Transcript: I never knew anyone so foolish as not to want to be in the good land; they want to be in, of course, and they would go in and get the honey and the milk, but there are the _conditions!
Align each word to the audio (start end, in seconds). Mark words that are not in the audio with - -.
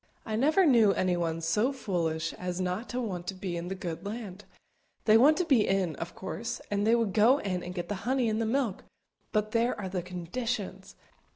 I 0.25 0.35
never 0.35 0.65
knew 0.65 0.93
anyone 0.93 1.41
so 1.41 1.71
foolish 1.71 2.33
as 2.33 2.59
not 2.59 2.89
to 2.89 2.99
want 2.99 3.27
to 3.27 3.35
be 3.35 3.55
in 3.55 3.67
the 3.67 3.75
good 3.75 4.03
land; 4.03 4.45
they 5.05 5.15
want 5.15 5.37
to 5.37 5.45
be 5.45 5.67
in, 5.67 5.95
of 5.97 6.15
course, 6.15 6.59
and 6.71 6.87
they 6.87 6.95
would 6.95 7.13
go 7.13 7.37
in 7.37 7.61
and 7.61 7.75
get 7.75 7.87
the 7.87 7.93
honey 8.01 8.27
and 8.27 8.41
the 8.41 8.47
milk, 8.47 8.83
but 9.31 9.51
there 9.51 9.79
are 9.79 9.89
the 9.89 10.01
_conditions! 10.01 10.95